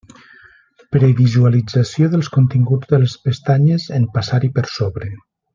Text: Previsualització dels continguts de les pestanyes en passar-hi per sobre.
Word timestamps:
Previsualització 0.95 2.09
dels 2.15 2.31
continguts 2.37 2.91
de 2.95 3.01
les 3.05 3.15
pestanyes 3.27 3.89
en 4.01 4.13
passar-hi 4.19 4.55
per 4.61 4.69
sobre. 4.79 5.17